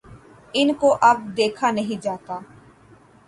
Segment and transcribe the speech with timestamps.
[0.53, 2.39] ان کو اب دیکھا نہیں جاتا۔